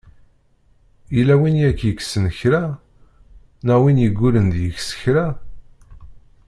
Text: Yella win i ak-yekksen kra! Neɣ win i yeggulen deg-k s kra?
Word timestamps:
Yella 1.15 1.35
win 1.39 1.59
i 1.63 1.65
ak-yekksen 1.69 2.25
kra! 2.37 2.63
Neɣ 3.65 3.79
win 3.81 4.01
i 4.01 4.03
yeggulen 4.03 4.47
deg-k 4.55 4.77
s 4.87 4.91
kra? 5.01 5.27